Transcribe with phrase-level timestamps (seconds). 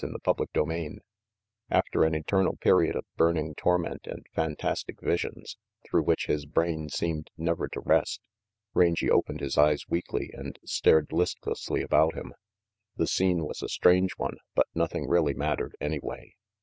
[0.03, 0.97] CHAPTER XIV
[1.69, 7.29] AFTER an eternal period of burning torment and fantastic visions through which his brain seemed
[7.37, 8.19] never to rest,
[8.73, 12.33] Rangy opened his eyes weakly and stared listlessly about him.
[12.95, 16.33] The scene was a strange one, but nothing really mattered anyway.